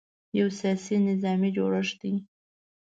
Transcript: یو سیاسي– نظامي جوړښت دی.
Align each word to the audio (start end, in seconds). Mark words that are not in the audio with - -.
یو 0.37 0.49
سیاسي– 0.59 0.95
نظامي 1.07 1.49
جوړښت 1.57 1.95
دی. 2.01 2.13